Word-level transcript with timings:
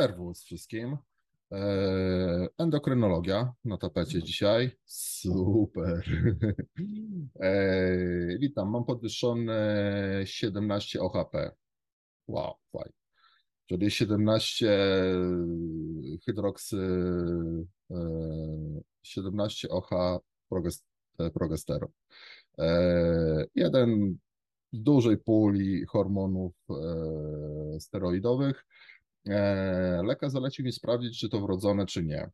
Serwus 0.00 0.44
wszystkim. 0.44 0.96
E, 1.52 2.48
Endokrynologia 2.58 3.52
na 3.64 3.78
tapecie 3.78 4.22
dzisiaj. 4.22 4.70
Super. 4.84 6.04
E, 7.40 8.38
Witam, 8.38 8.70
mam 8.70 8.84
podwyższone 8.84 10.22
17 10.24 11.00
OHP. 11.00 11.50
Wow, 12.28 12.54
fajnie. 12.72 12.92
Czyli 13.66 13.90
17 13.90 14.78
hydroksy, 16.26 16.76
e, 17.90 17.96
17 19.02 19.68
OH 19.68 20.20
progest- 20.52 20.84
progesteron. 21.34 21.90
Jeden 23.54 24.16
z 24.72 24.82
dużej 24.82 25.18
puli 25.18 25.84
hormonów 25.86 26.52
e, 26.70 27.80
steroidowych. 27.80 28.66
E, 29.28 30.02
Lekarz 30.04 30.32
zalecił 30.32 30.64
mi 30.64 30.72
sprawdzić, 30.72 31.20
czy 31.20 31.28
to 31.28 31.40
wrodzone, 31.40 31.86
czy 31.86 32.04
nie. 32.04 32.30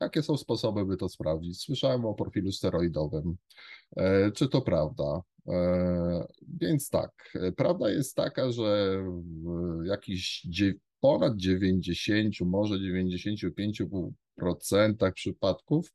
Jakie 0.00 0.22
są 0.22 0.36
sposoby, 0.36 0.86
by 0.86 0.96
to 0.96 1.08
sprawdzić? 1.08 1.62
Słyszałem 1.62 2.04
o 2.04 2.14
profilu 2.14 2.52
steroidowym. 2.52 3.36
E, 3.96 4.32
Czy 4.32 4.48
to 4.48 4.62
prawda? 4.62 5.20
E, 5.48 6.26
Więc 6.60 6.90
tak, 6.90 7.32
prawda 7.56 7.90
jest 7.90 8.16
taka, 8.16 8.52
że 8.52 8.98
w 9.82 9.86
jakichś 9.86 10.46
ponad 11.00 11.36
90, 11.36 12.40
może 12.40 12.74
95% 12.74 15.12
przypadków 15.12 15.92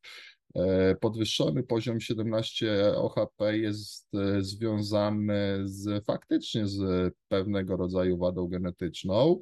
podwyższony 0.99 1.63
poziom 1.63 1.99
17 2.01 2.95
OHP 2.95 3.57
jest 3.57 4.15
e, 4.15 4.41
związany 4.41 5.61
z 5.63 6.05
faktycznie 6.05 6.67
z 6.67 7.13
pewnego 7.27 7.77
rodzaju 7.77 8.17
wadą 8.17 8.47
genetyczną, 8.47 9.39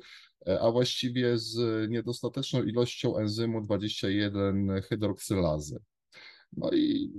e, 0.48 0.60
a 0.60 0.72
właściwie 0.72 1.38
z 1.38 1.90
niedostateczną 1.90 2.64
ilością 2.64 3.18
enzymu 3.18 3.62
21 3.62 4.82
hydroksylazy. 4.82 5.80
No 6.58 6.72
i 6.72 7.14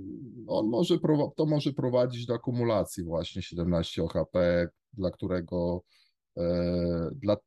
on 0.47 0.67
może, 0.67 0.97
to 1.35 1.45
może 1.45 1.73
prowadzić 1.73 2.25
do 2.25 2.33
akumulacji 2.33 3.03
właśnie 3.03 3.41
17 3.41 4.03
OHP, 4.03 4.67
dla 4.93 5.11
którego, 5.11 5.83
e, 6.37 7.09
dla, 7.15 7.37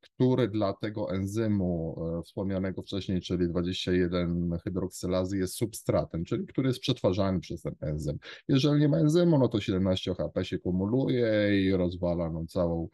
który 0.00 0.48
dla 0.48 0.72
tego 0.72 1.14
enzymu 1.14 1.96
e, 2.18 2.22
wspomnianego 2.22 2.82
wcześniej, 2.82 3.20
czyli 3.20 3.48
21 3.48 4.58
hydroksylazy 4.64 5.38
jest 5.38 5.54
substratem, 5.54 6.24
czyli 6.24 6.46
który 6.46 6.68
jest 6.68 6.80
przetwarzany 6.80 7.40
przez 7.40 7.62
ten 7.62 7.74
enzym. 7.80 8.18
Jeżeli 8.48 8.80
nie 8.80 8.88
ma 8.88 8.98
enzymu, 8.98 9.38
no 9.38 9.48
to 9.48 9.60
17 9.60 10.12
OHP 10.12 10.44
się 10.44 10.58
kumuluje 10.58 11.60
i 11.62 11.72
rozwala 11.72 12.30
no, 12.30 12.46
całą, 12.46 12.88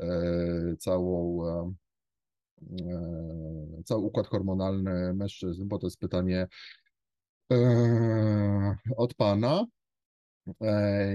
e, 0.00 0.76
całą 0.78 1.44
e, 1.48 1.72
cały 3.84 4.02
układ 4.02 4.26
hormonalny 4.26 5.14
mężczyzn, 5.14 5.68
bo 5.68 5.78
to 5.78 5.86
jest 5.86 5.98
pytanie 5.98 6.46
od 8.96 9.14
pana. 9.14 9.66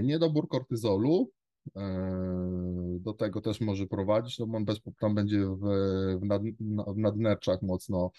Niedobór 0.03 0.47
kortyzolu 0.47 1.31
do 3.05 3.13
tego 3.13 3.41
też 3.41 3.61
może 3.61 3.87
prowadzić, 3.87 4.39
no 4.39 4.47
on 4.53 4.65
bez, 4.65 4.79
tam 4.99 5.15
będzie 5.15 5.39
w, 5.45 5.59
w, 6.21 6.25
nad, 6.25 6.41
w 6.87 6.97
nadnerczach 6.97 7.61
mocno, 7.61 8.11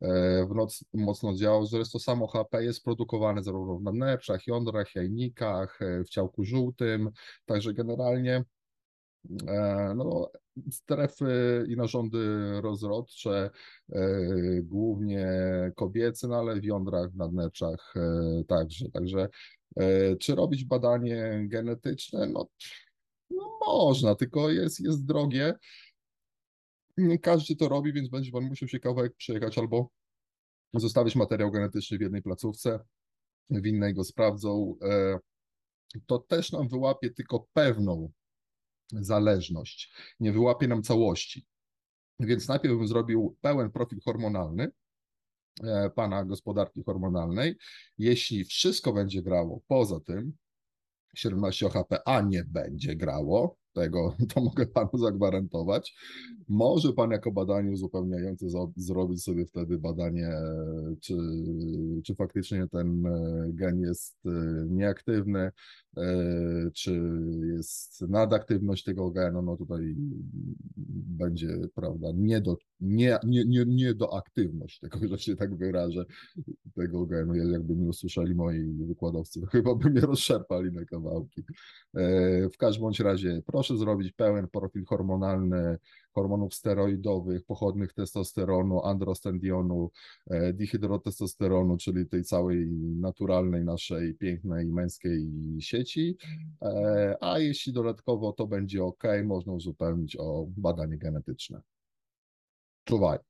e, 0.00 0.46
w 0.46 0.54
noc, 0.54 0.84
mocno 0.94 1.34
działał. 1.34 1.66
Zresztą 1.66 1.98
samo 1.98 2.26
HP 2.26 2.64
jest 2.64 2.84
produkowane 2.84 3.42
zarówno 3.42 3.78
w 3.78 3.82
nadnerczach, 3.82 4.46
jądrach, 4.46 4.94
jajnikach, 4.94 5.82
e, 5.82 6.04
w 6.04 6.08
ciałku 6.08 6.44
żółtym, 6.44 7.10
także 7.46 7.74
generalnie 7.74 8.44
E, 9.48 9.94
No, 9.96 10.30
strefy 10.70 11.64
i 11.68 11.76
narządy 11.76 12.18
rozrodcze, 12.60 13.50
głównie 14.62 15.28
kobiece, 15.76 16.28
no 16.28 16.36
ale 16.36 16.60
w 16.60 16.64
jądrach, 16.64 17.10
w 17.10 17.16
nadnerczach 17.16 17.94
także. 18.48 18.90
Także 18.90 19.28
czy 20.20 20.34
robić 20.34 20.64
badanie 20.64 21.46
genetyczne? 21.48 22.26
No, 22.26 22.48
no 23.30 23.58
można, 23.66 24.14
tylko 24.14 24.50
jest, 24.50 24.80
jest 24.80 25.04
drogie. 25.04 25.54
Nie 26.96 27.18
każdy 27.18 27.56
to 27.56 27.68
robi, 27.68 27.92
więc 27.92 28.08
będzie 28.08 28.32
pan 28.32 28.44
musiał 28.44 28.68
się 28.68 28.80
kawałek 28.80 29.16
przejechać 29.16 29.58
albo 29.58 29.90
zostawić 30.74 31.16
materiał 31.16 31.50
genetyczny 31.50 31.98
w 31.98 32.00
jednej 32.00 32.22
placówce, 32.22 32.80
w 33.50 33.66
innej 33.66 33.94
go 33.94 34.04
sprawdzą. 34.04 34.74
E, 34.82 35.18
To 36.06 36.18
też 36.18 36.52
nam 36.52 36.68
wyłapie 36.68 37.10
tylko 37.10 37.46
pewną 37.52 38.12
zależność, 38.92 39.92
nie 40.20 40.32
wyłapie 40.32 40.68
nam 40.68 40.82
całości. 40.82 41.46
Więc 42.20 42.48
najpierw 42.48 42.78
bym 42.78 42.88
zrobił 42.88 43.36
pełen 43.40 43.70
profil 43.70 44.00
hormonalny 44.04 44.68
e, 45.64 45.90
pana 45.90 46.24
gospodarki 46.24 46.82
hormonalnej. 46.84 47.56
Jeśli 47.98 48.44
wszystko 48.44 48.92
będzie 48.92 49.22
grało 49.22 49.60
poza 49.66 50.00
tym, 50.00 50.32
17 51.14 51.66
OHP, 51.66 51.98
a 52.04 52.20
nie 52.20 52.44
będzie 52.44 52.96
grało, 52.96 53.60
tego 53.72 54.16
to 54.34 54.40
mogę 54.40 54.66
panu 54.66 54.90
zagwarantować. 54.94 55.94
Może 56.48 56.92
pan 56.92 57.10
jako 57.10 57.32
badanie 57.32 57.70
uzupełniające 57.70 58.46
zrobić 58.76 59.22
sobie 59.22 59.46
wtedy 59.46 59.78
badanie, 59.78 60.30
czy, 61.00 61.16
czy 62.04 62.14
faktycznie 62.14 62.66
ten 62.68 63.06
e, 63.06 63.46
gen 63.52 63.80
jest 63.80 64.16
e, 64.26 64.30
nieaktywny, 64.68 65.50
e, 65.96 66.70
czy 66.74 67.00
jest 67.54 68.00
nadaktywność 68.00 68.84
tego 68.84 69.10
genu, 69.10 69.42
no 69.42 69.56
tutaj 69.56 69.94
będzie, 71.16 71.58
prawda, 71.74 72.08
nie 72.14 72.40
do, 72.40 72.56
nie, 72.80 73.18
nie, 73.24 73.44
nie, 73.44 73.64
nie 73.66 73.94
do 73.94 74.16
aktywność 74.16 74.80
tego, 74.80 74.98
że 75.08 75.18
się 75.18 75.36
tak 75.36 75.56
wyrażę, 75.56 76.04
tego 76.74 77.06
genu. 77.06 77.34
Ja 77.34 77.44
Jakby 77.44 77.76
nie 77.76 77.88
usłyszeli 77.88 78.34
moi 78.34 78.72
wykładowcy, 78.86 79.40
to 79.40 79.46
chyba 79.56 79.74
by 79.74 79.90
mnie 79.90 80.00
rozszarpali 80.00 80.72
na 80.72 80.84
kawałki. 80.84 81.42
E, 81.96 82.48
W 82.48 82.56
każdym 82.56 82.82
bądź 82.82 83.00
razie 83.00 83.42
proszę 83.46 83.76
zrobić 83.76 84.12
pełen 84.12 84.48
profil 84.48 84.84
hormonalny 84.84 85.78
hormonów 86.12 86.54
steroidowych, 86.54 87.44
pochodnych 87.44 87.92
testosteronu, 87.92 88.84
androstendionu, 88.84 89.90
e, 90.30 90.52
dihydrotestosteronu, 90.52 91.76
czyli 91.76 92.06
tej 92.06 92.24
całej 92.24 92.66
naturalnej 93.00 93.64
naszej 93.64 94.14
pięknej 94.14 94.66
męskiej 94.66 95.26
sieci. 95.60 96.16
E, 96.62 97.16
A 97.20 97.38
jeśli 97.38 97.72
dodatkowo 97.72 98.32
to 98.32 98.46
będzie 98.46 98.84
ok, 98.84 99.04
można 99.24 99.52
uzupełnić 99.52 100.16
o 100.16 100.46
badanie 100.56 100.98
genetyczne. 100.98 101.60
Czuwaj. 102.84 103.29